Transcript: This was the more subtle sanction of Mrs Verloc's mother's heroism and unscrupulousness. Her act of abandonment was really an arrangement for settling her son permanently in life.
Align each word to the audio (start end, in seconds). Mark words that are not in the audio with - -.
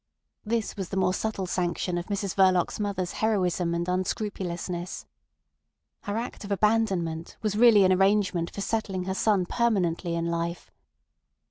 This 0.43 0.75
was 0.75 0.89
the 0.89 0.97
more 0.97 1.13
subtle 1.13 1.45
sanction 1.45 1.95
of 1.95 2.07
Mrs 2.07 2.33
Verloc's 2.33 2.79
mother's 2.79 3.11
heroism 3.11 3.75
and 3.75 3.85
unscrupulousness. 3.87 5.05
Her 6.05 6.17
act 6.17 6.43
of 6.43 6.51
abandonment 6.51 7.37
was 7.43 7.55
really 7.55 7.83
an 7.85 7.93
arrangement 7.93 8.49
for 8.49 8.61
settling 8.61 9.03
her 9.03 9.13
son 9.13 9.45
permanently 9.45 10.15
in 10.15 10.25
life. 10.25 10.71